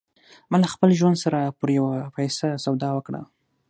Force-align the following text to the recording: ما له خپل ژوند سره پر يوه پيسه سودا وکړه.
ما 0.49 0.57
له 0.63 0.67
خپل 0.73 0.89
ژوند 0.99 1.17
سره 1.23 1.39
پر 1.59 1.69
يوه 1.77 1.95
پيسه 2.15 2.47
سودا 2.63 2.89
وکړه. 2.93 3.21